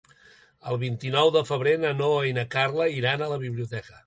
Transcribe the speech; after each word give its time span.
El 0.71 0.79
vint-i-nou 0.83 1.31
de 1.35 1.43
febrer 1.51 1.75
na 1.83 1.93
Noa 2.01 2.25
i 2.31 2.35
na 2.39 2.47
Carla 2.57 2.89
iran 2.97 3.23
a 3.23 3.31
la 3.35 3.39
biblioteca. 3.47 3.97